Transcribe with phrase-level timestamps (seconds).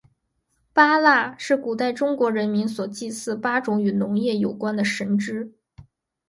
[0.73, 5.53] 八蜡是古代中国人民所祭祀八种与农业有关的神只。